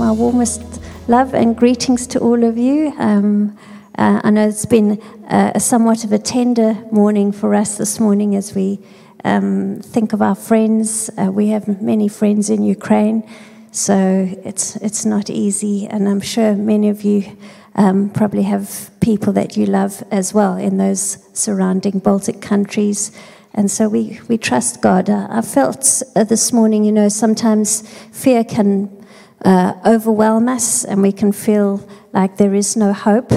[0.00, 2.90] my warmest love and greetings to all of you.
[2.96, 3.54] Um,
[3.98, 4.98] uh, I know it's been
[5.28, 8.80] uh, a somewhat of a tender morning for us this morning as we
[9.24, 11.10] um, think of our friends.
[11.18, 13.28] Uh, we have many friends in Ukraine,
[13.72, 17.36] so it's it's not easy, and I'm sure many of you
[17.74, 23.12] um, probably have people that you love as well in those surrounding Baltic countries.
[23.52, 25.10] And so we, we trust God.
[25.10, 28.99] Uh, I felt uh, this morning, you know, sometimes fear can
[29.44, 33.32] uh, overwhelm us and we can feel like there is no hope.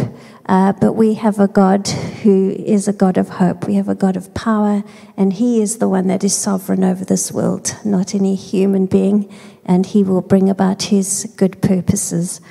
[0.46, 3.66] Uh, but we have a God who is a God of hope.
[3.66, 4.84] We have a God of power,
[5.16, 9.34] and He is the one that is sovereign over this world, not any human being,
[9.66, 12.42] and He will bring about His good purposes.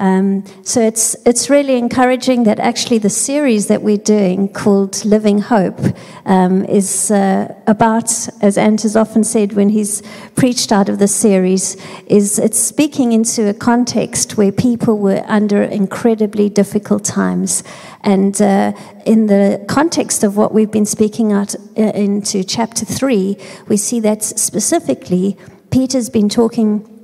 [0.00, 5.40] Um, so it's it's really encouraging that actually the series that we're doing called Living
[5.40, 5.80] Hope
[6.24, 10.02] um, is uh, about, as Ant has often said when he's
[10.36, 15.62] preached out of the series, is it's speaking into a context where people were under
[15.62, 17.64] incredibly difficult times,
[18.02, 18.72] and uh,
[19.04, 23.98] in the context of what we've been speaking out uh, into chapter three, we see
[23.98, 25.36] that specifically
[25.70, 26.94] Peter's been talking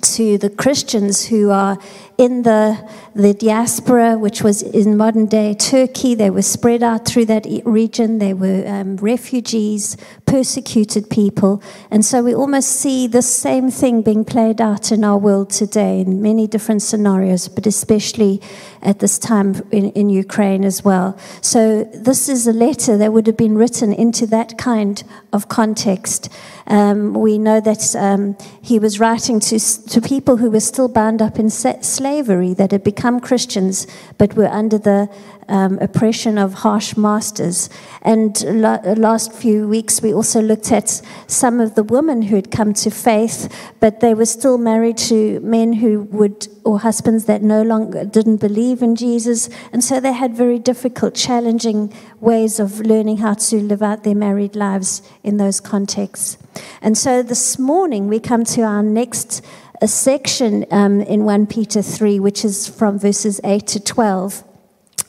[0.00, 1.78] to the Christians who are
[2.22, 2.78] in the,
[3.16, 6.14] the diaspora, which was in modern day Turkey.
[6.14, 8.18] They were spread out through that region.
[8.18, 11.60] They were um, refugees, persecuted people.
[11.90, 16.00] And so we almost see the same thing being played out in our world today
[16.00, 18.40] in many different scenarios, but especially
[18.82, 21.18] at this time in, in Ukraine as well.
[21.40, 26.28] So this is a letter that would have been written into that kind of context.
[26.68, 31.20] Um, we know that um, he was writing to, to people who were still bound
[31.20, 33.86] up in slavery, that had become Christians,
[34.18, 35.08] but were under the
[35.48, 37.70] um, oppression of harsh masters.
[38.02, 42.50] And la- last few weeks, we also looked at some of the women who had
[42.50, 47.42] come to faith, but they were still married to men who would, or husbands that
[47.42, 49.48] no longer didn't believe in Jesus.
[49.72, 54.14] And so they had very difficult, challenging ways of learning how to live out their
[54.14, 56.38] married lives in those contexts.
[56.82, 59.42] And so this morning, we come to our next
[59.82, 64.44] a section um, in 1 Peter 3, which is from verses 8 to 12.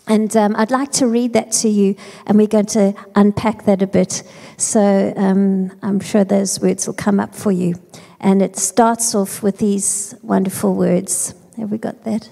[0.07, 1.95] And um, I'd like to read that to you,
[2.25, 4.23] and we're going to unpack that a bit.
[4.57, 7.75] So um, I'm sure those words will come up for you.
[8.19, 11.35] And it starts off with these wonderful words.
[11.57, 12.31] Have we got that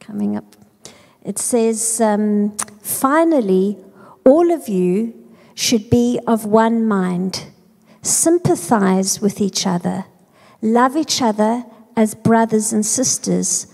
[0.00, 0.56] coming up?
[1.22, 3.76] It says, um, Finally,
[4.24, 5.12] all of you
[5.54, 7.48] should be of one mind,
[8.00, 10.06] sympathize with each other,
[10.60, 11.64] love each other
[11.96, 13.66] as brothers and sisters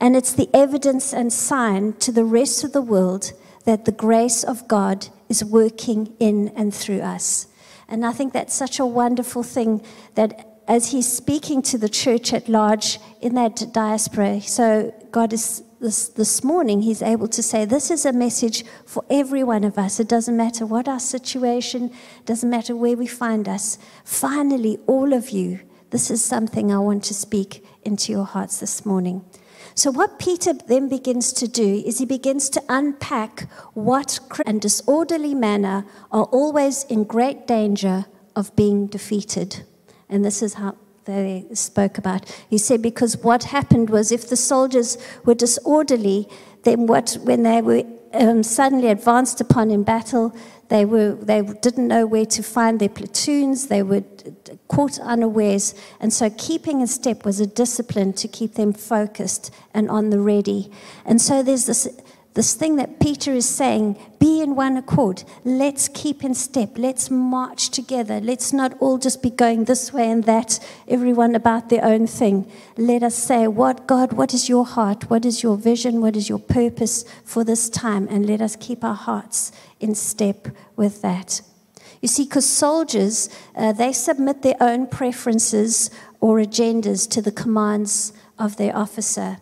[0.00, 3.32] and it's the evidence and sign to the rest of the world
[3.64, 7.46] that the grace of God is working in and through us.
[7.88, 9.84] And I think that's such a wonderful thing
[10.14, 15.62] that as he's speaking to the church at large in that diaspora, so God is
[15.80, 19.78] this, this morning, he's able to say, This is a message for every one of
[19.78, 19.98] us.
[19.98, 21.90] It doesn't matter what our situation,
[22.26, 23.78] doesn't matter where we find us.
[24.04, 28.84] Finally, all of you, this is something I want to speak into your hearts this
[28.84, 29.24] morning.
[29.74, 35.34] So, what Peter then begins to do is he begins to unpack what and disorderly
[35.34, 38.04] manner are always in great danger
[38.36, 39.64] of being defeated.
[40.08, 40.76] And this is how
[41.10, 42.30] they spoke about.
[42.48, 46.28] He said, because what happened was if the soldiers were disorderly,
[46.62, 50.34] then what, when they were um, suddenly advanced upon in battle,
[50.68, 53.66] they, were, they didn't know where to find their platoons.
[53.66, 54.04] They were
[54.68, 55.74] caught unawares.
[56.00, 60.20] And so, keeping in step was a discipline to keep them focused and on the
[60.20, 60.70] ready.
[61.04, 61.88] And so, there's this
[62.34, 65.24] this thing that Peter is saying be in one accord.
[65.44, 66.78] Let's keep in step.
[66.78, 68.20] Let's march together.
[68.20, 72.50] Let's not all just be going this way and that, everyone about their own thing.
[72.76, 75.10] Let us say, What, God, what is your heart?
[75.10, 76.00] What is your vision?
[76.00, 78.06] What is your purpose for this time?
[78.08, 79.50] And let us keep our hearts
[79.80, 81.40] in step with that.
[82.00, 85.90] You see, because soldiers, uh, they submit their own preferences
[86.20, 89.38] or agendas to the commands of their officer.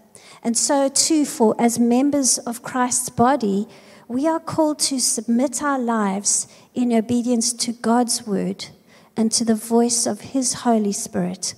[0.49, 3.69] And so, too, for as members of Christ's body,
[4.09, 8.65] we are called to submit our lives in obedience to God's word
[9.15, 11.55] and to the voice of His Holy Spirit.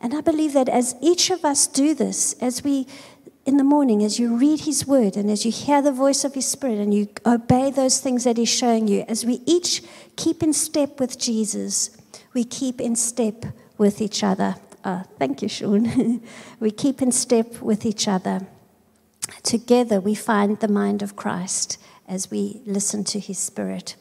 [0.00, 2.88] And I believe that as each of us do this, as we
[3.46, 6.34] in the morning, as you read His word and as you hear the voice of
[6.34, 9.80] His Spirit and you obey those things that He's showing you, as we each
[10.16, 11.96] keep in step with Jesus,
[12.32, 13.44] we keep in step
[13.78, 14.56] with each other.
[14.84, 16.22] Uh, thank you, Sean.
[16.60, 18.46] we keep in step with each other.
[19.42, 23.96] Together, we find the mind of Christ as we listen to his spirit.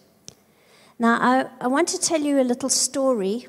[1.00, 3.48] Now, I, I want to tell you a little story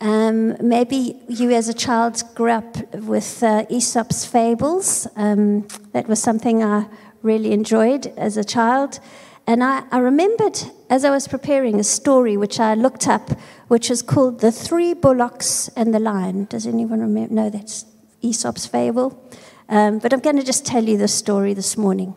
[0.00, 5.06] Um, maybe you, as a child, grew up with uh, Aesop's fables.
[5.16, 6.86] Um, that was something I
[7.22, 9.00] really enjoyed as a child.
[9.46, 10.58] And I, I, remembered
[10.90, 13.30] as I was preparing a story which I looked up,
[13.68, 16.46] which is called The Three Bullocks and the Lion.
[16.46, 17.32] Does anyone remember?
[17.32, 17.84] No, that's
[18.22, 19.22] Aesop's fable.
[19.68, 22.16] Um, but I'm going to just tell you the story this morning.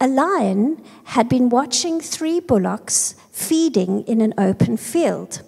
[0.00, 5.40] A lion had been watching three bullocks feeding in an open field.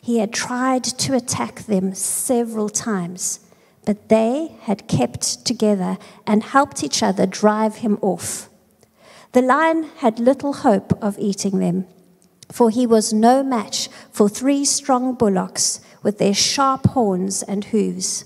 [0.00, 3.40] He had tried to attack them several times,
[3.86, 5.96] but they had kept together
[6.26, 8.48] and helped each other drive him off.
[9.32, 11.86] The lion had little hope of eating them,
[12.50, 18.24] for he was no match for three strong bullocks with their sharp horns and hooves.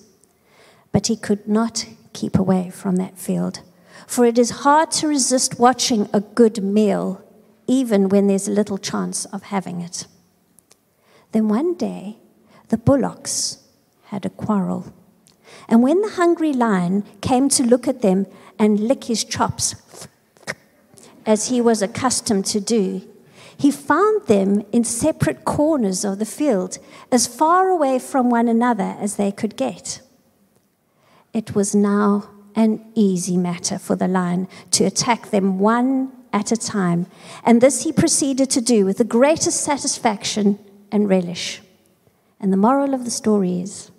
[0.93, 3.61] But he could not keep away from that field,
[4.07, 7.25] for it is hard to resist watching a good meal,
[7.67, 10.07] even when there's little chance of having it.
[11.33, 12.19] Then one day,
[12.69, 13.59] the bullocks
[14.05, 14.93] had a quarrel.
[15.69, 18.27] And when the hungry lion came to look at them
[18.59, 19.75] and lick his chops,
[21.27, 23.03] as he was accustomed to do,
[23.57, 26.79] he found them in separate corners of the field,
[27.11, 30.01] as far away from one another as they could get.
[31.33, 36.57] It was now an easy matter for the lion to attack them one at a
[36.57, 37.07] time,
[37.45, 40.59] and this he proceeded to do with the greatest satisfaction
[40.91, 41.61] and relish.
[42.41, 43.91] And the moral of the story is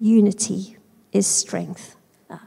[0.00, 0.76] unity
[1.12, 1.96] is strength.
[2.28, 2.46] Ah.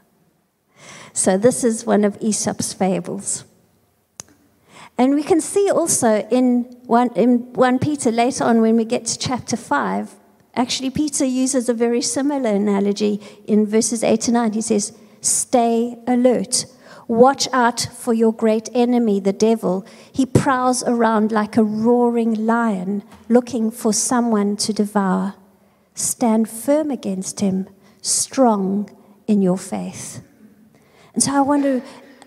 [1.12, 3.44] So, this is one of Aesop's fables.
[5.00, 9.06] And we can see also in 1, in 1 Peter later on when we get
[9.06, 10.14] to chapter 5,
[10.54, 14.52] actually, Peter uses a very similar analogy in verses 8 to 9.
[14.52, 14.92] He says,
[15.22, 16.66] Stay alert
[17.10, 19.84] Watch out for your great enemy, the devil.
[20.12, 25.34] He prowls around like a roaring lion, looking for someone to devour.
[25.96, 27.68] Stand firm against him,
[28.00, 28.96] strong
[29.26, 30.22] in your faith.
[31.12, 31.82] And so I want to,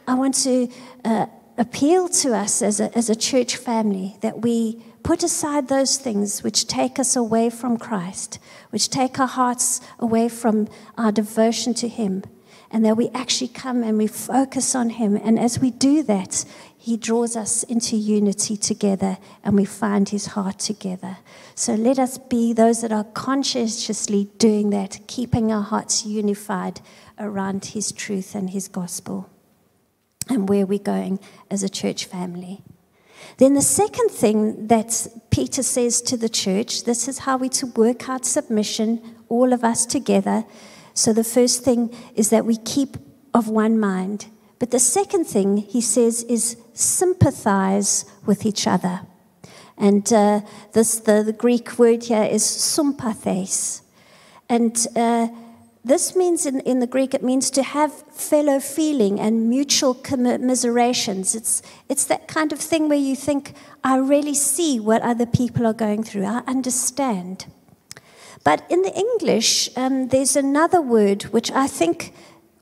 [0.06, 0.68] I want to
[1.06, 1.28] uh,
[1.58, 6.44] appeal to us as a, as a church family that we put aside those things
[6.44, 8.40] which take us away from Christ,
[8.70, 10.68] which take our hearts away from
[10.98, 12.24] our devotion to Him
[12.72, 15.16] and that we actually come and we focus on Him.
[15.16, 16.46] And as we do that,
[16.76, 21.18] He draws us into unity together and we find His heart together.
[21.54, 26.82] So let us be those that are conscientiously doing that, keeping our hearts unified
[27.20, 29.30] around His truth and His gospel
[30.30, 32.62] and where we're going as a church family.
[33.38, 37.68] Then the second thing that Peter says to the church, this is how we to
[37.68, 40.46] work out submission, all of us together,
[40.94, 42.98] so the first thing is that we keep
[43.34, 44.28] of one mind.
[44.60, 49.02] But the second thing he says is sympathize with each other.
[49.78, 50.42] And uh,
[50.74, 53.82] this, the, the, Greek word here is sympathes.
[54.48, 55.30] And uh,
[55.86, 61.36] this means, in, in the Greek, it means to have fellow feeling and mutual commiserations.
[61.36, 63.54] It's, it's that kind of thing where you think,
[63.84, 67.48] I really see what other people are going through, I understand.
[68.46, 72.14] But in the English, um, there's another word which I think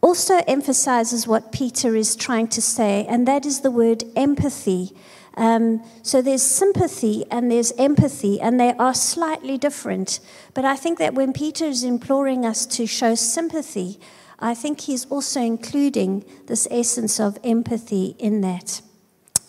[0.02, 4.96] also emphasizes what Peter is trying to say, and that is the word empathy.
[5.38, 10.20] Um, so there's sympathy and there's empathy, and they are slightly different.
[10.54, 14.00] But I think that when Peter is imploring us to show sympathy,
[14.40, 18.82] I think he's also including this essence of empathy in that.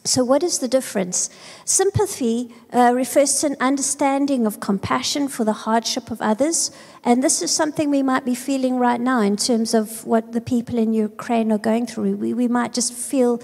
[0.05, 1.31] So, what is the difference?
[1.65, 6.73] Sympathy uh, refers to an understanding of compassion for the hardship of others.
[7.05, 10.41] And this is something we might be feeling right now in terms of what the
[10.41, 12.17] people in Ukraine are going through.
[12.17, 13.41] We, we might just feel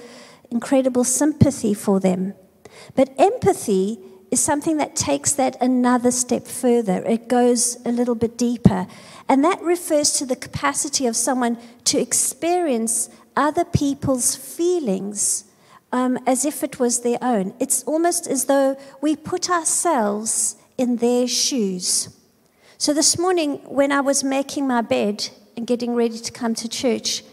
[0.50, 2.35] incredible sympathy for them.
[2.95, 3.99] But empathy
[4.31, 8.87] is something that takes that another step further, it goes a little bit deeper.
[9.28, 15.45] And that refers to the capacity of someone to experience other people's feelings
[15.93, 17.55] um, as if it was their own.
[17.59, 22.14] It's almost as though we put ourselves in their shoes.
[22.76, 26.69] So this morning, when I was making my bed and getting ready to come to
[26.69, 27.25] church,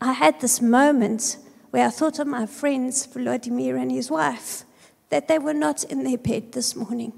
[0.00, 1.38] I had this moment
[1.70, 4.64] where I thought of my friends, Vladimir and his wife,
[5.10, 7.12] that they were not in their bed this morning.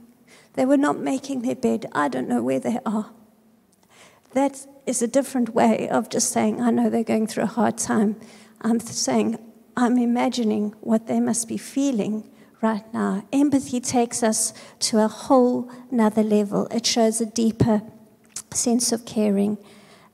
[0.55, 1.87] They were not making their bed.
[1.93, 3.11] I don't know where they are.
[4.33, 7.79] That is a different way of just saying, I know they're going through a hard
[7.79, 8.17] time.
[8.61, 9.39] I'm saying,
[9.77, 12.29] I'm imagining what they must be feeling
[12.61, 13.25] right now.
[13.33, 16.67] Empathy takes us to a whole nother level.
[16.67, 17.83] It shows a deeper
[18.53, 19.59] sense of caring.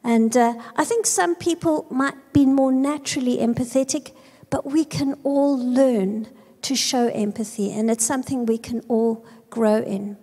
[0.05, 4.13] And uh, I think some people might be more naturally empathetic,
[4.51, 6.29] but we can all learn
[6.63, 10.17] to show empathy, and it's something we can all grow in.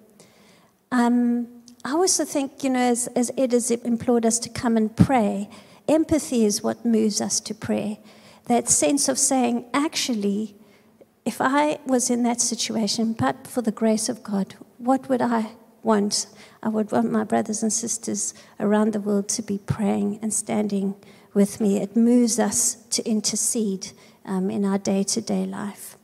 [0.91, 1.47] Um,
[1.85, 5.49] I also think, you know, as, as Ed has implored us to come and pray,
[5.87, 7.99] empathy is what moves us to pray.
[8.45, 10.55] That sense of saying, actually,
[11.25, 15.51] if I was in that situation, but for the grace of God, what would I
[15.81, 16.27] want?
[16.61, 20.95] I would want my brothers and sisters around the world to be praying and standing
[21.33, 21.81] with me.
[21.81, 23.91] It moves us to intercede
[24.25, 25.97] um, in our day to day life.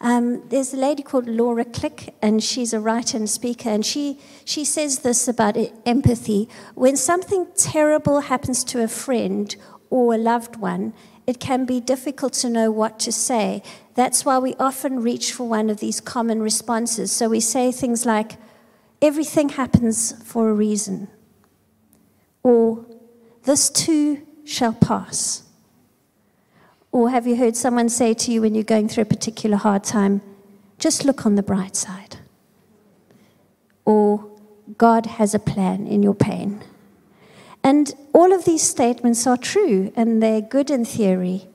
[0.00, 4.20] Um, there's a lady called Laura Click, and she's a writer and speaker, and she,
[4.44, 6.48] she says this about empathy.
[6.74, 9.54] When something terrible happens to a friend
[9.90, 10.92] or a loved one,
[11.26, 13.62] it can be difficult to know what to say.
[13.96, 17.10] That's why we often reach for one of these common responses.
[17.10, 18.36] So we say things like,
[19.02, 21.08] everything happens for a reason,
[22.44, 22.86] or
[23.42, 25.42] this too shall pass.
[26.92, 29.84] Or have you heard someone say to you when you're going through a particular hard
[29.84, 30.22] time,
[30.78, 32.16] just look on the bright side?
[33.84, 34.30] Or
[34.76, 36.62] God has a plan in your pain.
[37.62, 41.46] And all of these statements are true and they're good in theory,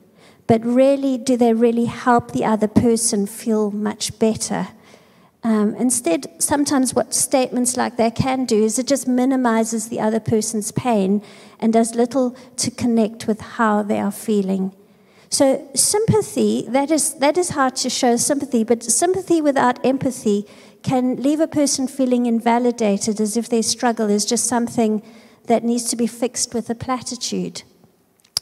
[0.46, 4.68] but really, do they really help the other person feel much better?
[5.42, 10.20] Um, instead, sometimes what statements like that can do is it just minimizes the other
[10.20, 11.22] person's pain
[11.58, 14.74] and does little to connect with how they are feeling.
[15.34, 20.46] So, sympathy, that is, that is hard to show sympathy, but sympathy without empathy
[20.84, 25.02] can leave a person feeling invalidated as if their struggle is just something
[25.46, 27.64] that needs to be fixed with a platitude.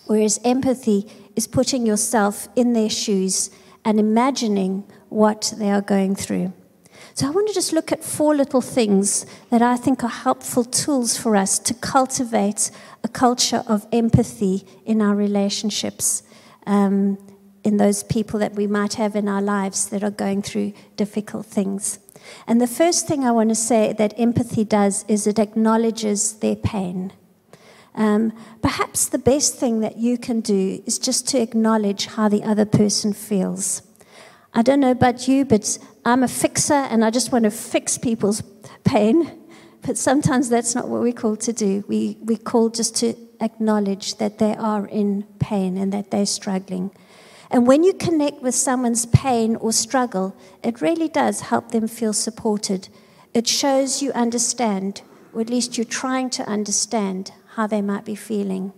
[0.05, 3.49] Whereas empathy is putting yourself in their shoes
[3.87, 6.53] and imagining what they are going through.
[7.15, 10.65] So, I want to just look at four little things that I think are helpful
[10.65, 12.71] tools for us to cultivate
[13.03, 16.23] a culture of empathy in our relationships
[16.67, 17.19] um,
[17.65, 21.47] in those people that we might have in our lives that are going through difficult
[21.47, 21.99] things.
[22.47, 26.57] And the first thing I want to say that empathy does is it acknowledges their
[26.57, 27.13] pain.
[27.95, 32.43] Um, perhaps the best thing that you can do is just to acknowledge how the
[32.43, 33.83] other person feels.
[34.55, 37.99] I don't know about you, but I'm a fixer and I just want to fix
[37.99, 38.43] people's
[38.85, 39.39] pain.
[39.83, 41.85] But sometimes that's not what we're called to do.
[41.89, 46.91] We, we're called just to acknowledge that they are in pain and that they're struggling.
[47.51, 52.15] And when you connect with someone's pain or struggle, it really does help them feel
[52.15, 52.89] supported.
[53.35, 55.03] It shows you understand,
[55.35, 58.73] or at least you're trying to understand how they might be feeling.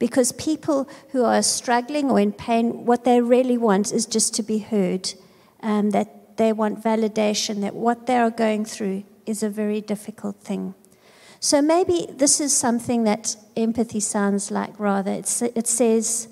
[0.00, 4.42] Because people who are struggling or in pain, what they really want is just to
[4.42, 5.14] be heard,
[5.62, 10.40] um, that they want validation, that what they are going through is a very difficult
[10.40, 10.74] thing.
[11.42, 15.10] So maybe this is something that empathy sounds like rather.
[15.10, 16.28] It's, it says,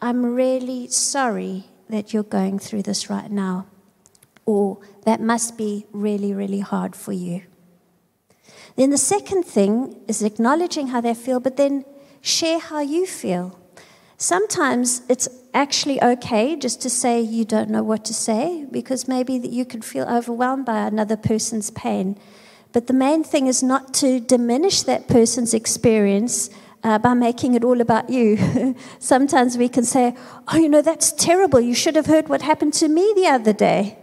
[0.00, 3.66] I'm really sorry that you're going through this right now.
[4.46, 7.42] Or that must be really, really hard for you.
[8.76, 11.84] Then the second thing is acknowledging how they feel, but then
[12.20, 13.58] share how you feel.
[14.18, 19.32] Sometimes it's actually okay just to say you don't know what to say because maybe
[19.34, 22.16] you could feel overwhelmed by another person's pain.
[22.74, 26.50] But the main thing is not to diminish that person's experience
[26.82, 28.74] uh, by making it all about you.
[28.98, 30.16] Sometimes we can say,
[30.48, 31.60] Oh, you know, that's terrible.
[31.60, 33.96] You should have heard what happened to me the other day.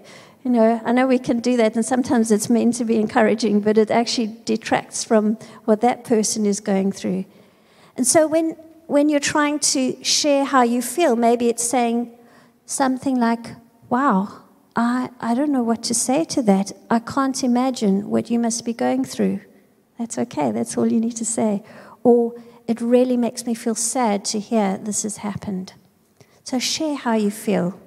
[0.44, 3.60] You know, I know we can do that, and sometimes it's meant to be encouraging,
[3.60, 7.25] but it actually detracts from what that person is going through.
[7.98, 8.51] And so when,
[8.88, 12.18] when you're trying to share how you feel, maybe it's saying
[12.66, 13.48] something like,
[13.90, 14.40] Wow,
[14.75, 16.72] I, I don't know what to say to that.
[16.90, 19.42] I can't imagine what you must be going through.
[20.00, 21.63] That's okay, that's all you need to say.
[22.04, 22.34] Or
[22.68, 25.74] it really makes me feel sad to hear this has happened.
[26.44, 27.80] So share how you feel.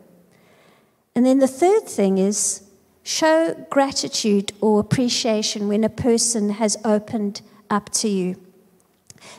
[1.15, 2.63] And then the third thing is
[3.03, 8.37] show gratitude or appreciation when a person has opened up to you.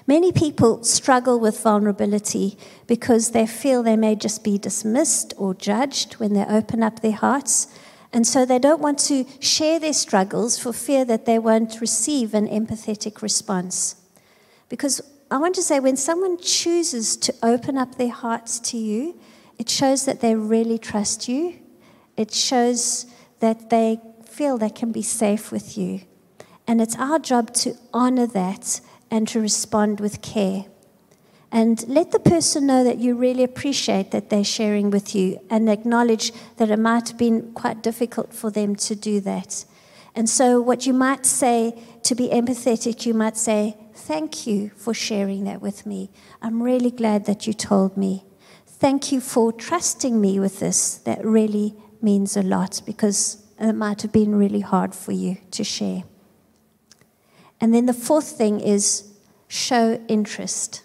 [0.07, 6.13] Many people struggle with vulnerability because they feel they may just be dismissed or judged
[6.13, 7.67] when they open up their hearts.
[8.13, 12.33] And so they don't want to share their struggles for fear that they won't receive
[12.33, 13.95] an empathetic response.
[14.69, 19.19] Because I want to say, when someone chooses to open up their hearts to you,
[19.57, 21.55] it shows that they really trust you.
[22.15, 23.05] It shows
[23.39, 26.01] that they feel they can be safe with you.
[26.67, 28.81] And it's our job to honor that
[29.15, 30.65] and to respond with care.
[31.49, 35.69] And let the person know that you really appreciate that they're sharing with you and
[35.69, 39.63] acknowledge that it might have been quite difficult for them to do that.
[40.15, 44.93] And so, what you might say to be empathetic, you might say, Thank you for
[44.93, 46.11] sharing that with me.
[46.41, 48.25] I'm really glad that you told me.
[48.67, 50.97] Thank you for trusting me with this.
[51.05, 55.63] That really means a lot because it might have been really hard for you to
[55.63, 56.03] share.
[57.61, 59.11] And then the fourth thing is
[59.47, 60.83] show interest.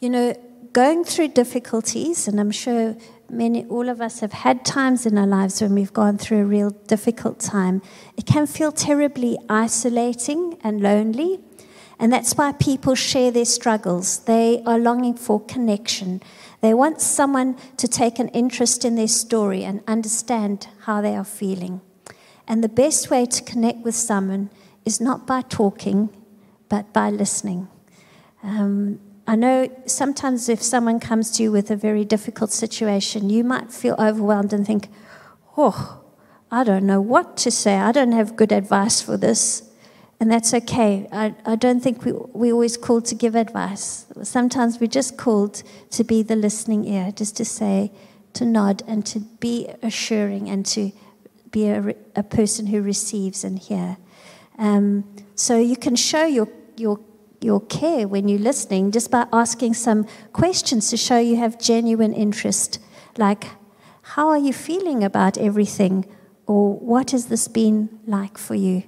[0.00, 0.34] You know,
[0.72, 2.96] going through difficulties, and I'm sure
[3.28, 6.44] many, all of us have had times in our lives when we've gone through a
[6.44, 7.82] real difficult time.
[8.16, 11.40] It can feel terribly isolating and lonely.
[11.98, 14.20] And that's why people share their struggles.
[14.20, 16.22] They are longing for connection.
[16.62, 21.24] They want someone to take an interest in their story and understand how they are
[21.24, 21.82] feeling.
[22.48, 24.48] And the best way to connect with someone
[24.84, 26.10] is not by talking,
[26.68, 27.68] but by listening.
[28.42, 33.44] Um, I know sometimes if someone comes to you with a very difficult situation, you
[33.44, 34.88] might feel overwhelmed and think,
[35.56, 36.00] oh,
[36.50, 37.76] I don't know what to say.
[37.76, 39.62] I don't have good advice for this.
[40.18, 41.08] And that's okay.
[41.12, 44.06] I, I don't think we, we're always called to give advice.
[44.22, 47.92] Sometimes we're just called to be the listening ear, just to say,
[48.34, 50.92] to nod, and to be assuring and to
[51.50, 53.96] be a, a person who receives and hear.
[54.60, 57.00] Um, so you can show your, your
[57.40, 62.12] your care when you're listening just by asking some questions to show you have genuine
[62.12, 62.78] interest.
[63.16, 63.46] Like,
[64.02, 66.04] how are you feeling about everything?
[66.46, 68.82] Or what has this been like for you?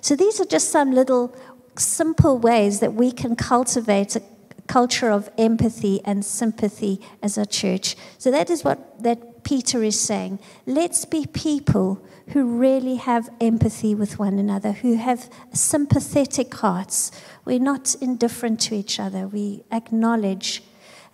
[0.00, 1.34] So, these are just some little
[1.76, 4.22] simple ways that we can cultivate a
[4.66, 7.96] culture of empathy and sympathy as a church.
[8.18, 10.38] So, that is what that Peter is saying.
[10.64, 17.10] Let's be people who really have empathy with one another, who have sympathetic hearts.
[17.44, 20.62] We're not indifferent to each other, we acknowledge.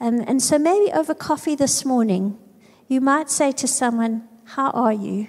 [0.01, 2.37] Um, and so maybe over coffee this morning,
[2.89, 5.29] you might say to someone, How are you?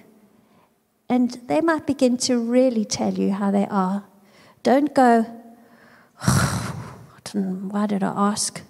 [1.08, 4.06] And they might begin to really tell you how they are.
[4.64, 5.24] Don't go,
[7.34, 8.62] Why did I ask?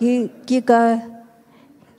[0.00, 1.24] you, you go,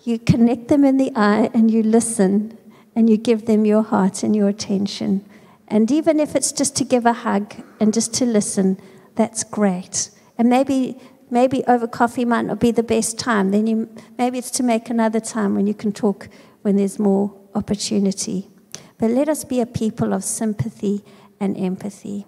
[0.04, 2.59] you connect them in the eye and you listen
[3.00, 5.24] and you give them your heart and your attention.
[5.70, 8.78] And even if it's just to give a hug and just to listen,
[9.16, 10.10] that's great.
[10.38, 13.52] And maybe maybe over coffee might not be the best time.
[13.52, 16.28] Then you maybe it's to make another time when you can talk
[16.62, 18.50] when there's more opportunity.
[18.98, 21.02] But let us be a people of sympathy
[21.40, 22.26] and empathy.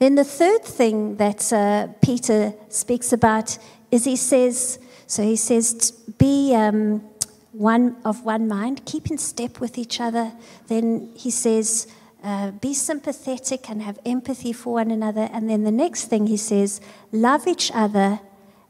[0.00, 3.56] Then the third thing that uh, Peter speaks about
[3.90, 7.09] is he says, so he says, be um,
[7.52, 10.32] one of one mind, keep in step with each other.
[10.68, 11.86] Then he says,
[12.22, 15.28] uh, be sympathetic and have empathy for one another.
[15.32, 16.80] And then the next thing he says,
[17.12, 18.20] love each other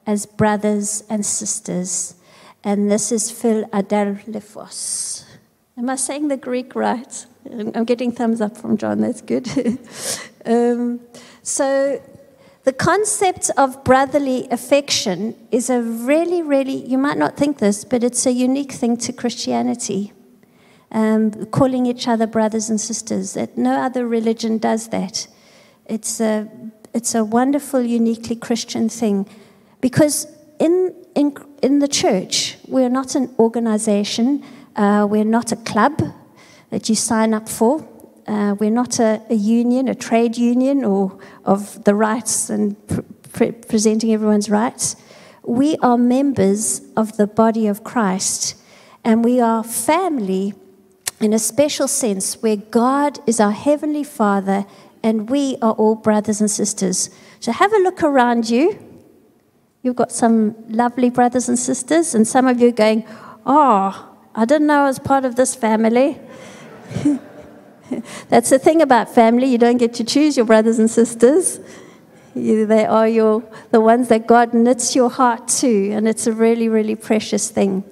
[0.07, 2.15] as brothers and sisters.
[2.63, 5.25] And this is philadelphos.
[5.77, 7.27] Am I saying the Greek right?
[7.51, 9.49] I'm getting thumbs up from John, that's good.
[10.45, 11.01] um,
[11.43, 12.03] so
[12.65, 18.05] the concept of brotherly affection is a really, really, you might not think this, but
[18.05, 20.13] it's a unique thing to Christianity.
[20.93, 23.35] Um, calling each other brothers and sisters.
[23.35, 25.29] That no other religion does that.
[25.87, 26.49] It's a,
[26.93, 29.29] it's a wonderful, uniquely Christian thing.
[29.81, 30.27] Because
[30.59, 34.45] in, in, in the church, we're not an organization,
[34.77, 36.03] uh, we're not a club
[36.71, 37.87] that you sign up for.
[38.31, 42.77] Uh, we're not a, a, union, a trade union, or of the rights and
[43.33, 44.95] pre- presenting everyone's rights.
[45.43, 48.55] We are members of the body of Christ,
[49.03, 50.55] and we are family
[51.21, 54.65] in a special sense where God is our heavenly Father
[55.03, 57.11] and we are all brothers and sisters.
[57.41, 58.79] So have a look around you.
[59.83, 63.05] You've got some lovely brothers and sisters, and some of you are going,
[63.45, 66.21] Oh, I didn't know I was part of this family.
[68.29, 69.47] That's the thing about family.
[69.47, 71.61] You don't get to choose your brothers and sisters.
[72.35, 76.33] You, they are your, the ones that God knits your heart to, and it's a
[76.33, 77.85] really, really precious thing.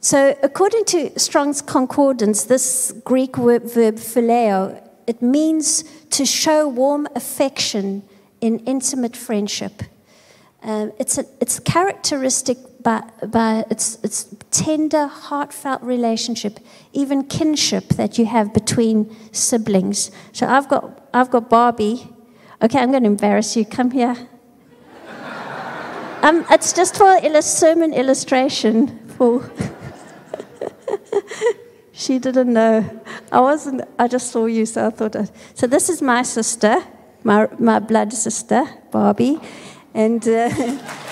[0.00, 7.08] So, according to Strong's Concordance, this Greek verb, verb phileo, it means to show warm
[7.14, 8.02] affection
[8.40, 9.82] in intimate friendship.
[10.62, 16.60] Um, it's, a, it's characteristic by its, its tender, heartfelt relationship,
[16.92, 20.12] even kinship that you have between siblings.
[20.32, 22.08] So I've got, I've got Barbie.
[22.62, 23.64] Okay, I'm going to embarrass you.
[23.64, 24.16] Come here.
[26.22, 29.08] um, it's just for a sermon illustration.
[29.16, 29.50] For
[31.92, 33.02] she didn't know.
[33.32, 33.82] I wasn't.
[33.98, 35.16] I just saw you, so I thought.
[35.16, 36.84] I, so this is my sister,
[37.24, 39.40] my my blood sister, Barbie,
[39.92, 40.26] and.
[40.28, 40.94] Uh.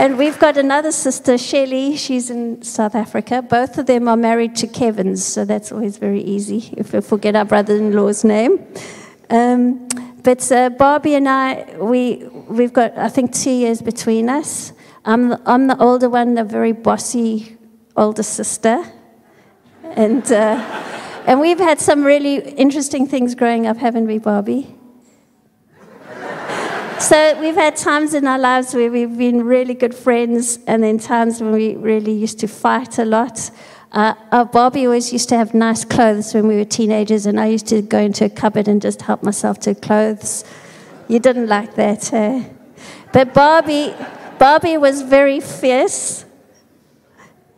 [0.00, 1.94] And we've got another sister, Shelley.
[1.94, 3.42] She's in South Africa.
[3.42, 7.36] Both of them are married to Kevin's, so that's always very easy if we forget
[7.36, 8.66] our brother in law's name.
[9.28, 9.86] Um,
[10.22, 14.72] but uh, Barbie and I, we, we've got, I think, two years between us.
[15.04, 17.58] I'm the, I'm the older one, the very bossy
[17.94, 18.82] older sister.
[19.82, 20.64] And, uh,
[21.26, 24.79] and we've had some really interesting things growing up, haven't we, Barbie?
[27.00, 30.98] So we've had times in our lives where we've been really good friends, and then
[30.98, 33.50] times when we really used to fight a lot.
[33.90, 37.46] Uh, our Barbie always used to have nice clothes when we were teenagers, and I
[37.46, 40.44] used to go into a cupboard and just help myself to clothes.
[41.08, 42.44] You didn't like that, eh?
[43.12, 43.94] But Barbie,
[44.38, 46.24] Barbie was very fierce.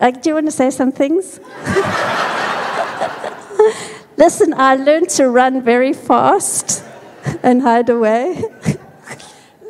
[0.00, 1.38] Like, do you want to say some things?
[4.16, 6.82] Listen, I learned to run very fast
[7.42, 8.42] and hide away.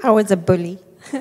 [0.02, 0.78] I was a bully.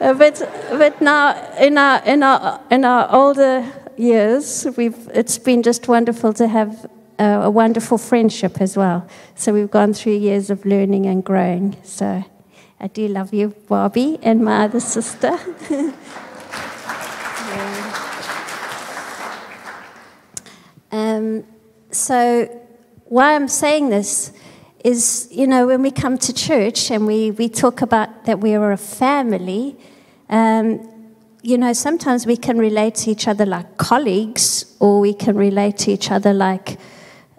[0.00, 3.64] Uh, but, but now, in our, in, our, in our older
[3.96, 9.06] years, we've, it's been just wonderful to have a, a wonderful friendship as well.
[9.36, 11.76] So we've gone through years of learning and growing.
[11.84, 12.24] So
[12.80, 15.38] I do love you, Barbie, and my other sister.
[20.90, 21.44] um,
[21.92, 22.60] so
[23.04, 24.32] why I'm saying this
[24.84, 28.54] is, you know, when we come to church and we, we talk about that we
[28.54, 29.76] are a family,
[30.28, 30.88] um,
[31.42, 35.76] you know, sometimes we can relate to each other like colleagues, or we can relate
[35.78, 36.78] to each other like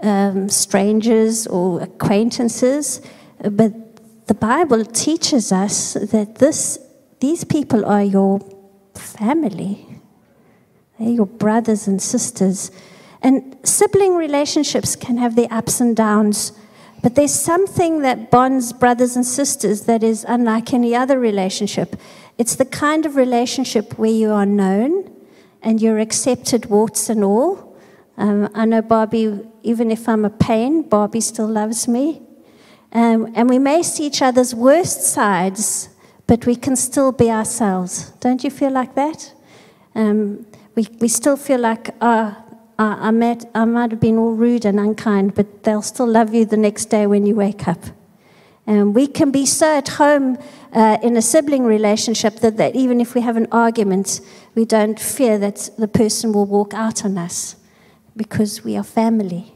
[0.01, 3.01] um, strangers or acquaintances.
[3.39, 6.79] But the Bible teaches us that this,
[7.19, 8.39] these people are your
[8.93, 9.85] family,
[10.99, 12.71] they're your brothers and sisters.
[13.21, 16.51] And sibling relationships can have their ups and downs.
[17.03, 21.97] But there's something that bonds brothers and sisters that is unlike any other relationship.
[22.37, 25.11] It's the kind of relationship where you are known
[25.61, 27.77] and you're accepted, warts and all.
[28.17, 32.21] Um, I know Barbie, even if I'm a pain, Barbie still loves me.
[32.93, 35.89] Um, and we may see each other's worst sides,
[36.25, 38.11] but we can still be ourselves.
[38.21, 39.33] Don't you feel like that?
[39.93, 42.42] Um, we, we still feel like, oh,
[42.77, 46.33] I, I, met, I might have been all rude and unkind, but they'll still love
[46.33, 47.79] you the next day when you wake up.
[48.65, 50.37] And we can be so at home
[50.71, 54.21] uh, in a sibling relationship that, that even if we have an argument,
[54.55, 57.57] we don't fear that the person will walk out on us
[58.15, 59.53] because we are family.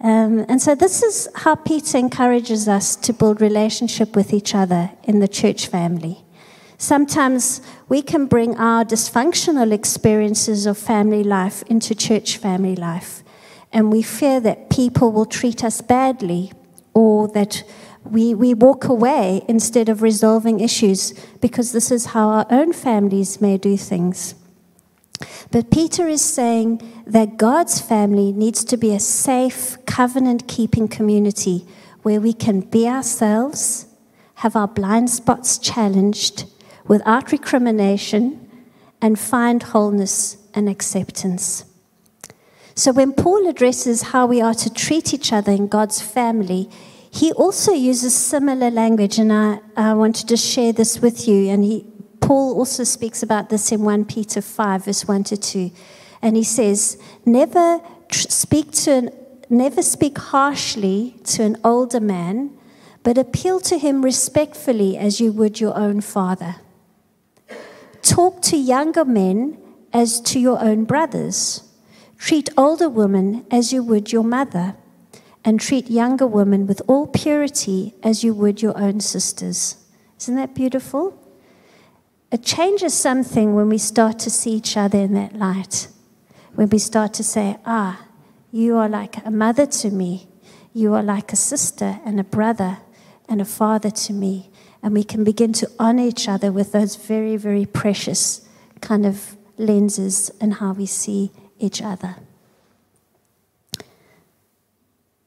[0.00, 4.90] Um, and so, this is how Peter encourages us to build relationship with each other
[5.04, 6.25] in the church family.
[6.78, 13.22] Sometimes we can bring our dysfunctional experiences of family life into church family life,
[13.72, 16.52] and we fear that people will treat us badly
[16.92, 17.62] or that
[18.04, 23.40] we, we walk away instead of resolving issues because this is how our own families
[23.40, 24.34] may do things.
[25.50, 31.66] But Peter is saying that God's family needs to be a safe, covenant keeping community
[32.02, 33.86] where we can be ourselves,
[34.36, 36.44] have our blind spots challenged
[36.88, 38.42] without recrimination,
[39.02, 41.64] and find wholeness and acceptance.
[42.74, 46.68] So, when Paul addresses how we are to treat each other in God's family,
[47.10, 51.48] he also uses similar language, and I, I to share this with you.
[51.48, 51.86] And he,
[52.20, 55.70] Paul also speaks about this in 1 Peter 5, verse 1 to 2.
[56.20, 57.80] And he says, Never
[58.12, 59.10] speak, to an,
[59.48, 62.50] never speak harshly to an older man,
[63.02, 66.56] but appeal to him respectfully as you would your own father.
[68.06, 69.58] Talk to younger men
[69.92, 71.64] as to your own brothers.
[72.18, 74.76] Treat older women as you would your mother
[75.44, 79.84] and treat younger women with all purity as you would your own sisters.
[80.20, 81.20] Isn't that beautiful?
[82.30, 85.88] It changes something when we start to see each other in that light.
[86.54, 88.06] When we start to say, ah,
[88.52, 90.28] you are like a mother to me,
[90.72, 92.78] you are like a sister and a brother
[93.28, 94.50] and a father to me.
[94.86, 98.46] And we can begin to honor each other with those very, very precious
[98.80, 102.14] kind of lenses and how we see each other.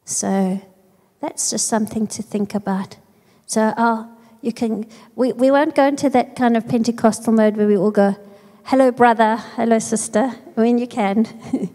[0.06, 0.62] So
[1.20, 2.96] that's just something to think about.
[3.48, 4.08] So
[4.42, 7.92] you can, we, we won't go into that kind of Pentecostal mode where we all
[7.92, 8.16] go,
[8.64, 10.36] hello, brother, hello, sister.
[10.56, 11.28] I mean, you can.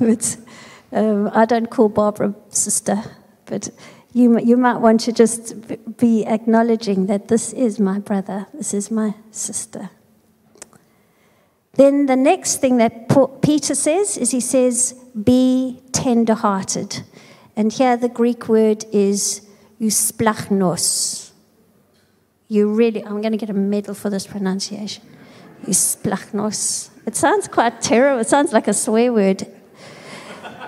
[0.00, 0.36] but
[0.90, 3.00] um, I don't call Barbara sister.
[3.46, 3.70] But
[4.12, 5.54] you, you might want to just
[5.98, 9.90] be acknowledging that this is my brother, this is my sister.
[11.74, 13.08] Then the next thing that
[13.42, 17.02] Peter says is he says, be tender hearted.
[17.54, 19.46] And here the Greek word is
[19.80, 21.30] eusplachnos.
[22.48, 25.04] You really, I'm going to get a medal for this pronunciation.
[25.66, 26.90] Eusplachnos.
[27.06, 28.20] It sounds quite terrible.
[28.20, 29.46] It sounds like a swear word.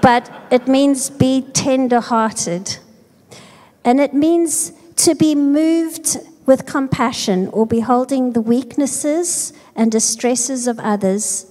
[0.02, 2.78] But it means be tender hearted.
[3.84, 10.78] And it means to be moved with compassion or beholding the weaknesses and distresses of
[10.80, 11.46] others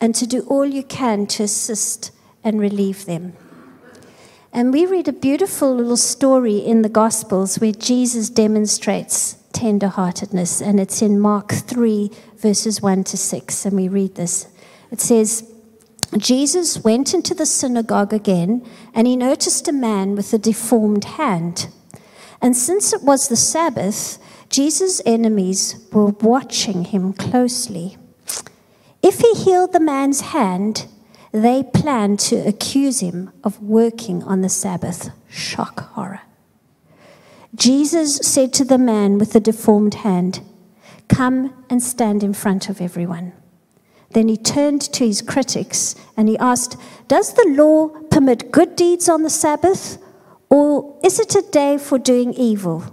[0.00, 2.10] and to do all you can to assist
[2.42, 3.34] and relieve them.
[4.52, 10.78] And we read a beautiful little story in the Gospels where Jesus demonstrates tenderheartedness, and
[10.78, 13.66] it's in Mark 3, verses 1 to 6.
[13.66, 14.46] And we read this.
[14.92, 15.50] It says,
[16.18, 21.68] Jesus went into the synagogue again, and he noticed a man with a deformed hand.
[22.40, 27.96] And since it was the Sabbath, Jesus' enemies were watching him closely.
[29.02, 30.86] If he healed the man's hand,
[31.32, 35.10] they planned to accuse him of working on the Sabbath.
[35.28, 36.20] Shock horror.
[37.54, 40.40] Jesus said to the man with the deformed hand,
[41.08, 43.32] Come and stand in front of everyone.
[44.14, 46.76] Then he turned to his critics and he asked,
[47.08, 49.98] Does the law permit good deeds on the Sabbath,
[50.48, 52.84] or is it a day for doing evil?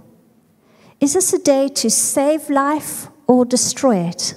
[1.00, 4.34] Is this a day to save life or destroy it?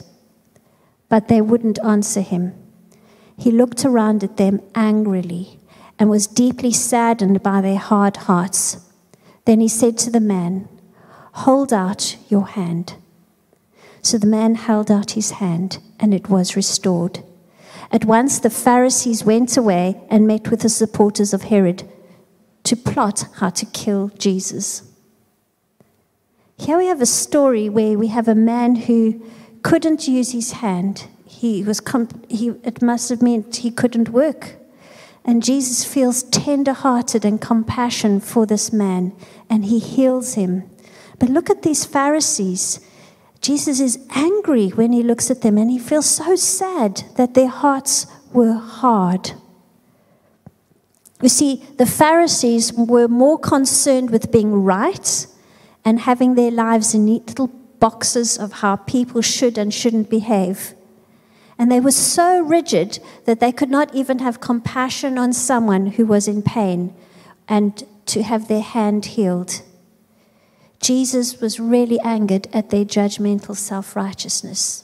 [1.10, 2.54] But they wouldn't answer him.
[3.38, 5.60] He looked around at them angrily
[5.98, 8.78] and was deeply saddened by their hard hearts.
[9.46, 10.68] Then he said to the man,
[11.34, 12.96] Hold out your hand.
[14.02, 17.24] So the man held out his hand, and it was restored.
[17.92, 21.84] At once the Pharisees went away and met with the supporters of Herod
[22.64, 24.84] to plot how to kill Jesus.
[26.58, 29.24] Here we have a story where we have a man who
[29.62, 31.08] couldn't use his hand.
[31.26, 34.56] He was comp- he, it must have meant he couldn't work.
[35.26, 39.14] And Jesus feels tender hearted and compassion for this man,
[39.50, 40.70] and he heals him.
[41.20, 42.80] But look at these Pharisees.
[43.46, 47.48] Jesus is angry when he looks at them, and he feels so sad that their
[47.48, 49.34] hearts were hard.
[51.22, 55.28] You see, the Pharisees were more concerned with being right
[55.86, 60.74] and having their lives in neat little boxes of how people should and shouldn't behave.
[61.60, 66.08] And they were so rigid that they could not even have compassion on someone who
[66.08, 66.96] was in pain
[67.48, 69.62] and to have their hand healed.
[70.86, 74.84] Jesus was really angered at their judgmental self righteousness.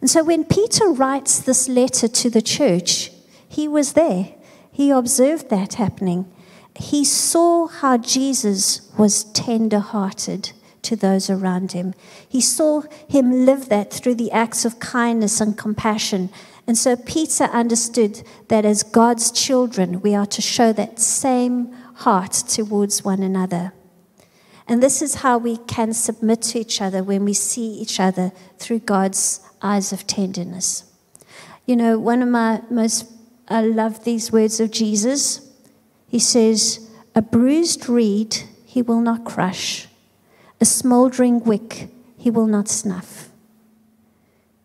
[0.00, 3.12] And so when Peter writes this letter to the church,
[3.48, 4.34] he was there.
[4.72, 6.26] He observed that happening.
[6.74, 10.50] He saw how Jesus was tender hearted
[10.82, 11.94] to those around him.
[12.28, 16.30] He saw him live that through the acts of kindness and compassion.
[16.66, 22.32] And so Peter understood that as God's children, we are to show that same heart
[22.32, 23.72] towards one another.
[24.68, 28.32] And this is how we can submit to each other when we see each other
[28.58, 30.84] through God's eyes of tenderness.
[31.66, 33.10] You know, one of my most,
[33.48, 35.52] I love these words of Jesus.
[36.08, 39.86] He says, A bruised reed he will not crush,
[40.60, 43.28] a smoldering wick he will not snuff.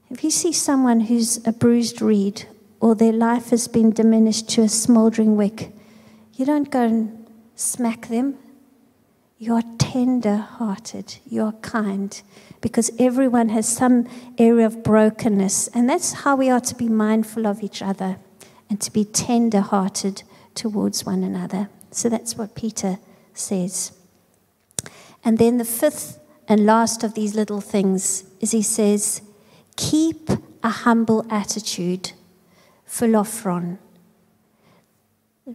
[0.09, 2.47] If you see someone who's a bruised reed
[2.79, 5.71] or their life has been diminished to a smoldering wick,
[6.33, 8.37] you don't go and smack them
[9.41, 12.21] you're tender hearted, you're kind,
[12.61, 15.67] because everyone has some area of brokenness.
[15.69, 18.19] And that's how we are to be mindful of each other
[18.69, 20.21] and to be tender hearted
[20.53, 21.69] towards one another.
[21.89, 22.99] So that's what Peter
[23.33, 23.93] says.
[25.23, 29.23] And then the fifth and last of these little things is he says,
[29.75, 30.29] keep
[30.61, 32.11] a humble attitude,
[32.87, 33.79] philophron.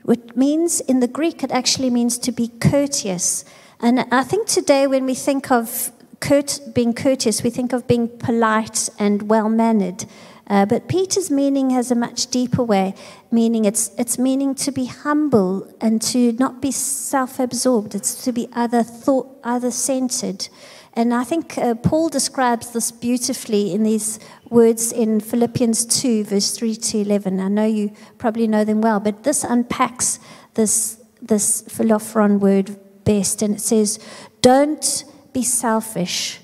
[0.03, 3.45] Which means in the Greek, it actually means to be courteous
[3.81, 8.09] and I think today, when we think of curt- being courteous, we think of being
[8.09, 10.07] polite and well mannered.
[10.49, 12.95] Uh, but Peter's meaning has a much deeper way,
[13.33, 17.95] meaning it's, it's meaning to be humble and to not be self absorbed.
[17.95, 20.49] It's to be other thought, other centered.
[20.95, 26.57] And I think uh, Paul describes this beautifully in these words in Philippians 2, verse
[26.57, 27.41] 3 to 11.
[27.41, 30.21] I know you probably know them well, but this unpacks
[30.55, 33.41] this, this philophron word best.
[33.41, 33.99] And it says,
[34.43, 36.41] Don't be selfish.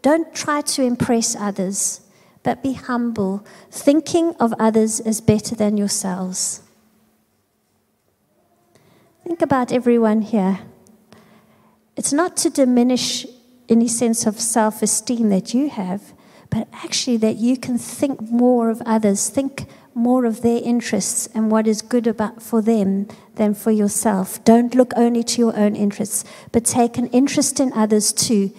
[0.00, 2.00] Don't try to impress others,
[2.42, 6.62] but be humble, thinking of others as better than yourselves.
[9.24, 10.60] Think about everyone here.
[11.96, 13.26] It's not to diminish
[13.68, 16.12] any sense of self esteem that you have,
[16.50, 21.50] but actually that you can think more of others, think more of their interests and
[21.50, 24.42] what is good about for them than for yourself.
[24.44, 28.52] Don't look only to your own interests, but take an interest in others too.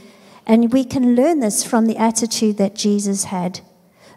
[0.46, 3.60] And we can learn this from the attitude that Jesus had.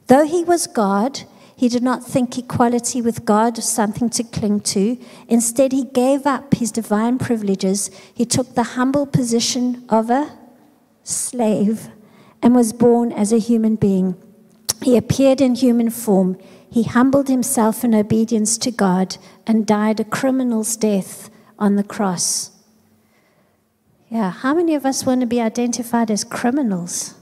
[0.07, 1.23] Though he was God,
[1.57, 4.97] he did not think equality with God something to cling to.
[5.27, 7.91] Instead, he gave up his divine privileges.
[8.15, 10.39] He took the humble position of a
[11.03, 11.89] slave
[12.41, 14.15] and was born as a human being.
[14.83, 16.39] He appeared in human form.
[16.71, 22.51] He humbled himself in obedience to God and died a criminal's death on the cross.
[24.11, 27.15] Yeah, how many of us want to be identified as criminals?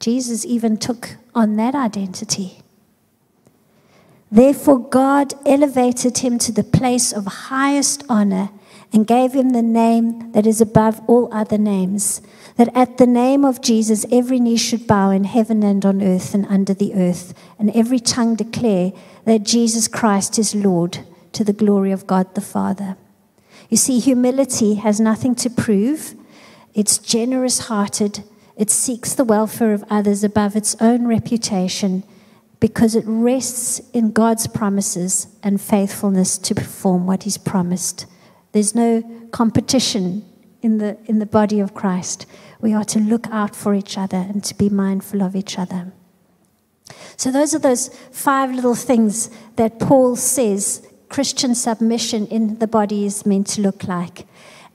[0.00, 2.62] Jesus even took on that identity.
[4.30, 8.50] Therefore, God elevated him to the place of highest honor
[8.92, 12.20] and gave him the name that is above all other names,
[12.56, 16.34] that at the name of Jesus every knee should bow in heaven and on earth
[16.34, 18.92] and under the earth, and every tongue declare
[19.24, 21.00] that Jesus Christ is Lord
[21.32, 22.96] to the glory of God the Father.
[23.68, 26.14] You see, humility has nothing to prove,
[26.74, 28.22] it's generous hearted,
[28.56, 32.04] it seeks the welfare of others above its own reputation
[32.58, 38.06] because it rests in God's promises and faithfulness to perform what He's promised.
[38.52, 40.24] There's no competition
[40.62, 42.26] in the, in the body of Christ.
[42.60, 45.92] We are to look out for each other and to be mindful of each other.
[47.16, 53.04] So, those are those five little things that Paul says Christian submission in the body
[53.04, 54.26] is meant to look like.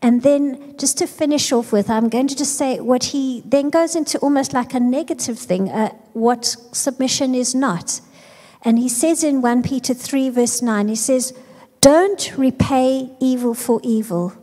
[0.01, 3.69] And then, just to finish off with, I'm going to just say what he then
[3.69, 8.01] goes into almost like a negative thing, uh, what submission is not.
[8.63, 11.33] And he says in 1 Peter 3, verse 9, he says,
[11.81, 14.33] Don't repay evil for evil.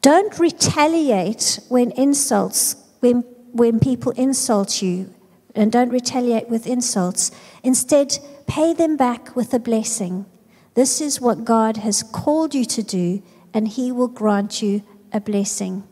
[0.00, 3.20] Don't retaliate when insults, when,
[3.52, 5.12] when people insult you,
[5.54, 7.30] and don't retaliate with insults.
[7.62, 10.26] Instead, pay them back with a blessing.
[10.74, 13.22] This is what God has called you to do
[13.52, 15.84] and He will grant you a blessing.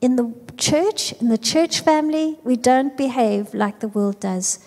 [0.00, 4.58] In the church, in the church family, we don't behave like the world does.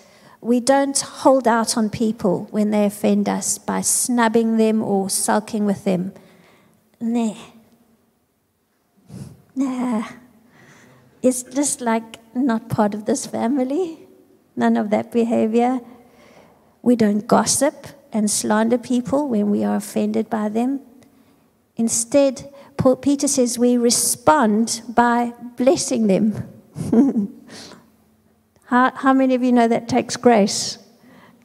[0.44, 5.64] We don't hold out on people when they offend us by snubbing them or sulking
[5.64, 6.12] with them.
[7.00, 7.34] Nah.
[9.56, 10.06] Nah.
[11.22, 14.00] It's just like not part of this family.
[14.54, 15.80] None of that behavior.
[16.82, 20.80] We don't gossip and slander people when we are offended by them.
[21.74, 27.30] Instead, Paul, Peter says we respond by blessing them.
[28.74, 30.78] how, how many of you know that takes grace?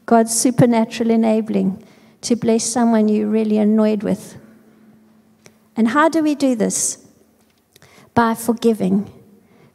[0.08, 1.84] God's supernatural enabling
[2.22, 4.36] to bless someone you're really annoyed with.
[5.78, 7.08] And how do we do this?
[8.16, 9.14] By forgiving,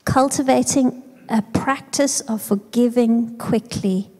[0.04, 4.10] cultivating a practice of forgiving quickly.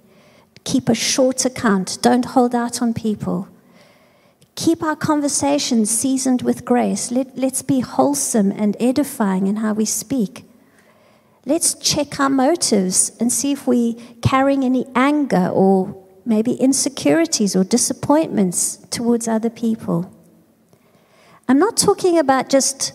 [0.62, 3.49] Keep a short account, don't hold out on people.
[4.55, 7.11] Keep our conversations seasoned with grace.
[7.11, 10.43] Let, let's be wholesome and edifying in how we speak.
[11.46, 17.64] Let's check our motives and see if we're carrying any anger or maybe insecurities or
[17.64, 20.11] disappointments towards other people.
[21.46, 22.94] I'm not talking about just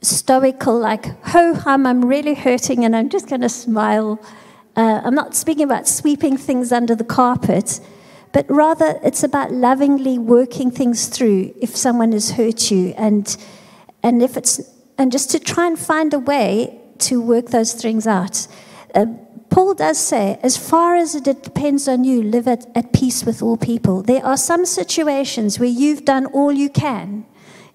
[0.00, 4.24] stoical, like, ho hum, I'm really hurting and I'm just going to smile.
[4.74, 7.80] Uh, I'm not speaking about sweeping things under the carpet
[8.34, 13.36] but rather it's about lovingly working things through if someone has hurt you and
[14.02, 14.60] and if it's
[14.98, 18.46] and just to try and find a way to work those things out.
[18.94, 19.06] Uh,
[19.50, 23.42] paul does say as far as it depends on you live at, at peace with
[23.42, 24.02] all people.
[24.02, 27.26] There are some situations where you've done all you can.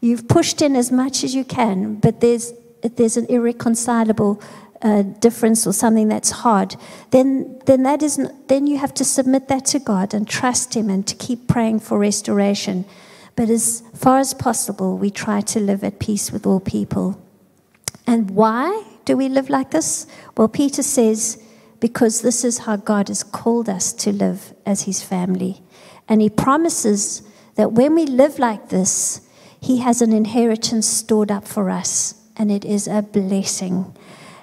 [0.02, 4.42] You've pushed in as much as you can but there's there's an irreconcilable
[4.82, 6.76] uh, difference or something that's hard,
[7.12, 10.90] then, then, that isn't, then you have to submit that to God and trust Him
[10.90, 12.86] and to keep praying for restoration.
[13.36, 17.22] But as far as possible, we try to live at peace with all people.
[18.08, 20.06] And why do we live like this?
[20.38, 21.44] Well, Peter says,
[21.80, 25.64] because this is how God has called us to live as His family.
[26.08, 27.24] And He promises
[27.56, 29.28] that when we live like this,
[29.60, 33.98] He has an inheritance stored up for us, and it is a blessing.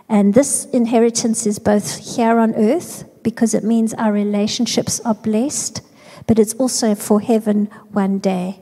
[0.08, 5.80] And this inheritance is both here on earth, because it means our relationships are blessed,
[6.26, 8.58] but it's also for heaven one day.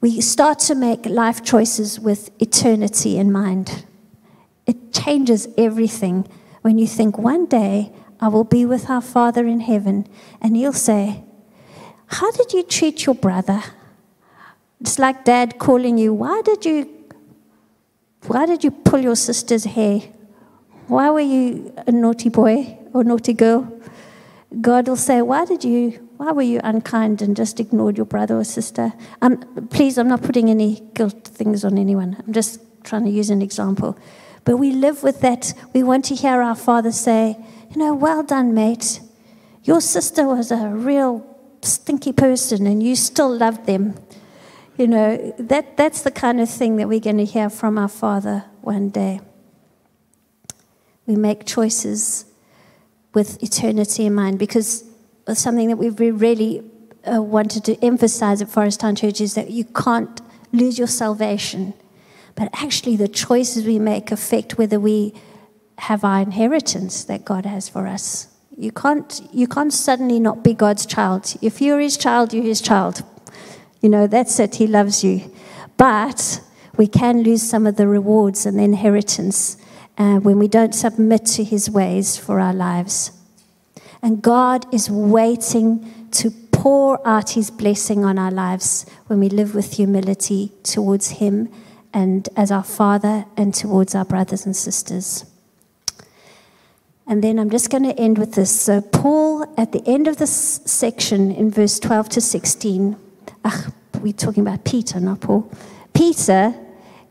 [0.00, 3.84] We start to make life choices with eternity in mind.
[4.66, 6.26] It changes everything
[6.62, 10.06] when you think one day I will be with our Father in heaven,
[10.40, 11.22] and He'll say,
[12.06, 13.62] How did you treat your brother?
[14.80, 16.90] It's like dad calling you, Why did you,
[18.26, 20.00] why did you pull your sister's hair?
[20.88, 23.72] Why were you a naughty boy or naughty girl?
[24.60, 28.38] God will say, Why did you, why were you unkind and just ignored your brother
[28.38, 28.92] or sister?
[29.20, 29.38] Um,
[29.70, 32.16] please, I'm not putting any guilt things on anyone.
[32.26, 33.98] I'm just trying to use an example.
[34.46, 35.52] But we live with that.
[35.74, 37.36] We want to hear our father say,
[37.70, 39.00] You know, well done, mate.
[39.64, 41.26] Your sister was a real
[41.62, 43.96] stinky person and you still loved them.
[44.78, 47.88] You know, that, that's the kind of thing that we're going to hear from our
[47.88, 49.20] father one day.
[51.06, 52.26] We make choices
[53.14, 54.84] with eternity in mind because
[55.34, 56.62] something that we've really
[57.04, 60.20] uh, wanted to emphasize at Forest Town Church is that you can't
[60.52, 61.74] lose your salvation.
[62.36, 65.14] But actually, the choices we make affect whether we
[65.78, 68.28] have our inheritance that God has for us.
[68.56, 71.34] You can't, you can't suddenly not be God's child.
[71.42, 73.02] If you're his child, you're his child.
[73.80, 74.56] You know, that's it.
[74.56, 75.30] He loves you.
[75.76, 76.40] But
[76.76, 79.56] we can lose some of the rewards and the inheritance
[79.98, 83.12] uh, when we don't submit to his ways for our lives.
[84.02, 89.54] And God is waiting to pour out his blessing on our lives when we live
[89.54, 91.48] with humility towards him
[91.92, 95.24] and as our father and towards our brothers and sisters.
[97.06, 98.60] And then I'm just going to end with this.
[98.60, 102.96] So, Paul, at the end of this section in verse 12 to 16,
[103.44, 103.70] ach,
[104.00, 105.50] we're talking about Peter, not Paul.
[105.94, 106.54] Peter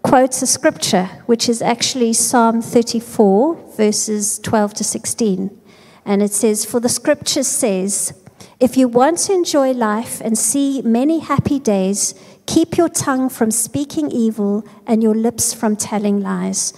[0.03, 5.61] quotes a scripture, which is actually Psalm 34, verses 12 to 16.
[6.05, 8.13] And it says, For the scripture says,
[8.59, 12.13] If you want to enjoy life and see many happy days,
[12.45, 16.73] keep your tongue from speaking evil and your lips from telling lies.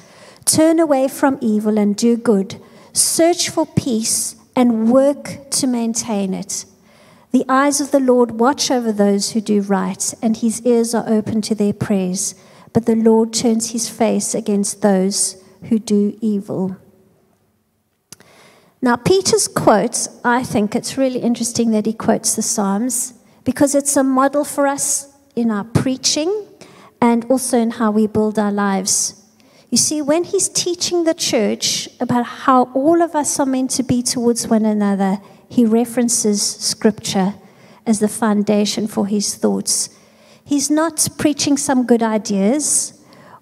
[0.46, 2.62] Turn away from evil and do good
[2.98, 6.66] Search for peace and work to maintain it.
[7.30, 11.08] The eyes of the Lord watch over those who do right, and his ears are
[11.08, 12.34] open to their prayers.
[12.74, 16.78] But the Lord turns his face against those who do evil.
[18.82, 23.14] Now, Peter's quote, I think it's really interesting that he quotes the Psalms
[23.44, 26.48] because it's a model for us in our preaching
[27.00, 29.24] and also in how we build our lives.
[29.70, 33.84] You see, when he's teaching the church about how all of us are meant to
[33.84, 37.36] be towards one another, he references scripture
[37.86, 39.90] as the foundation for his thoughts.
[40.44, 43.00] He's not preaching some good ideas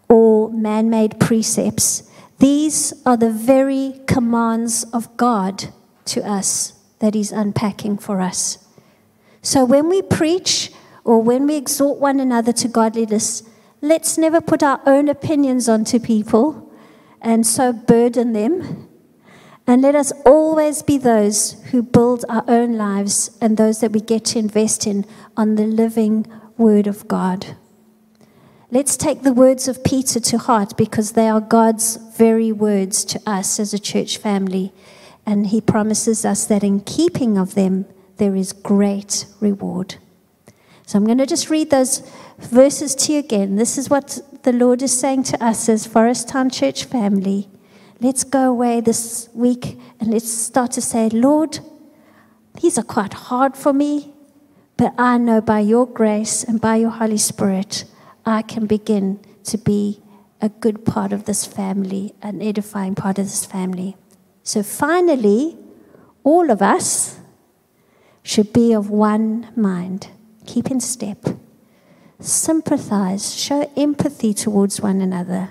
[0.10, 2.12] or man made precepts.
[2.40, 5.66] These are the very commands of God
[6.06, 8.58] to us that he's unpacking for us.
[9.42, 10.72] So when we preach
[11.06, 13.44] or when we exhort one another to godliness,
[13.86, 16.74] Let's never put our own opinions onto people
[17.22, 18.90] and so burden them.
[19.68, 24.00] And let us always be those who build our own lives and those that we
[24.00, 25.06] get to invest in
[25.38, 26.26] on the living
[26.58, 27.56] Word of God.
[28.72, 33.22] Let's take the words of Peter to heart because they are God's very words to
[33.28, 34.74] us as a church family.
[35.28, 37.86] And he promises us that in keeping of them,
[38.18, 39.98] there is great reward.
[40.86, 42.04] So I'm going to just read those
[42.38, 43.56] verses to you again.
[43.56, 47.50] This is what the Lord is saying to us as Forest Town Church family.
[48.00, 51.60] Let's go away this week and let's start to say, Lord,
[52.62, 54.14] these are quite hard for me,
[54.78, 57.86] but I know by your grace and by your Holy Spirit,
[58.26, 60.02] I can begin to be
[60.40, 63.98] a good part of this family, an edifying part of this family.
[64.44, 65.58] So finally,
[66.24, 67.18] all of us
[68.22, 70.10] should be of one mind.
[70.46, 71.26] Keep in step
[72.20, 75.50] sympathize, show empathy towards one another,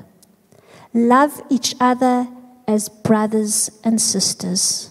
[0.92, 2.28] love each other
[2.66, 4.90] as brothers and sisters,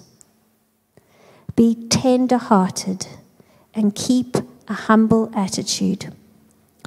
[1.55, 3.07] be tender hearted,
[3.73, 4.35] and keep
[4.67, 6.13] a humble attitude.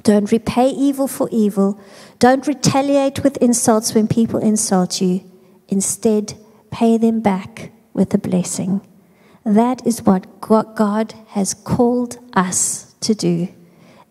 [0.02, 1.80] Don't repay evil for evil.
[2.20, 5.28] Don't retaliate with insults when people insult you.
[5.66, 6.34] Instead,
[6.70, 8.86] pay them back with a blessing.
[9.44, 13.48] That is what God has called us to do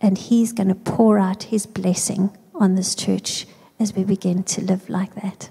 [0.01, 3.47] and He's going to pour out His blessing on this church
[3.79, 5.49] as we begin to live like that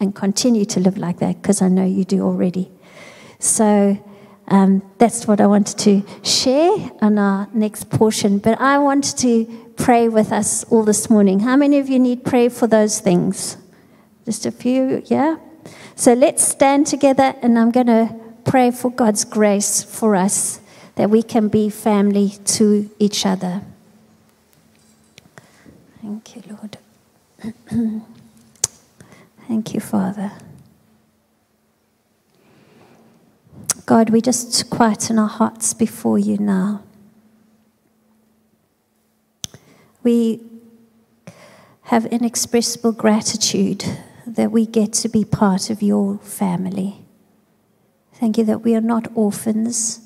[0.00, 2.70] and continue to live like that because I know you do already.
[3.38, 4.02] So
[4.48, 8.38] um, that's what I wanted to share on our next portion.
[8.38, 11.40] But I want to pray with us all this morning.
[11.40, 13.56] How many of you need prayer for those things?
[14.24, 15.36] Just a few, yeah?
[15.94, 18.14] So let's stand together and I'm going to
[18.44, 20.60] pray for God's grace for us
[20.96, 23.62] that we can be family to each other.
[26.00, 26.78] Thank you, Lord.
[29.48, 30.32] Thank you, Father.
[33.86, 36.82] God, we just quieten our hearts before you now.
[40.02, 40.40] We
[41.82, 43.84] have inexpressible gratitude
[44.26, 47.04] that we get to be part of your family.
[48.14, 50.00] Thank you that we are not orphans.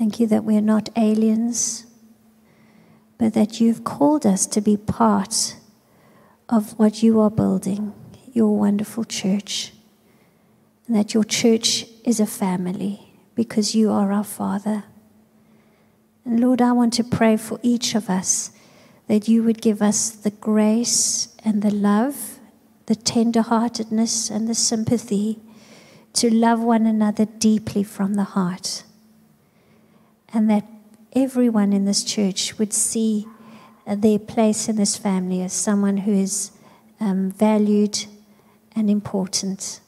[0.00, 1.84] Thank you that we are not aliens
[3.18, 5.56] but that you've called us to be part
[6.48, 7.92] of what you are building,
[8.32, 9.74] your wonderful church.
[10.86, 14.84] And that your church is a family because you are our Father.
[16.24, 18.52] And Lord, I want to pray for each of us
[19.06, 22.38] that you would give us the grace and the love,
[22.86, 25.40] the tenderheartedness and the sympathy
[26.14, 28.84] to love one another deeply from the heart
[30.32, 30.66] and that
[31.12, 33.26] everyone in this church would see
[33.86, 36.52] uh, their place in this family as someone who is
[37.00, 38.06] um, valued
[38.76, 39.80] and important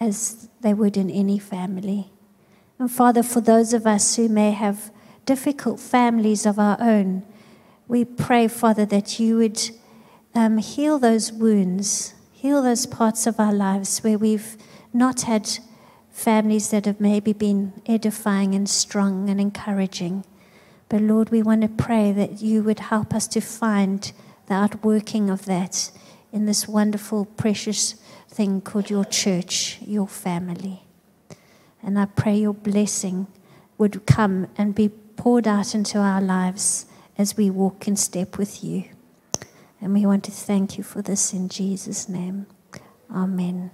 [0.00, 2.10] as they would in any family.
[2.78, 4.90] And Father, for those of us who may have
[5.24, 7.22] difficult families of our own,
[7.86, 9.60] we pray, Father, that you would
[10.34, 14.56] um, heal those wounds, heal those parts of our lives where we've
[14.92, 15.58] not had
[16.14, 20.24] families that have maybe been edifying and strong and encouraging.
[20.88, 24.12] But Lord, we want to pray that you would help us to find
[24.46, 25.90] the outworking of that
[26.32, 27.94] in this wonderful, precious
[28.28, 30.84] thing called your church, your family.
[31.82, 33.26] And I pray your blessing
[33.76, 36.86] would come and be poured out into our lives
[37.18, 38.84] as we walk in step with you.
[39.80, 42.46] And we want to thank you for this in Jesus' name.
[43.10, 43.70] Amen.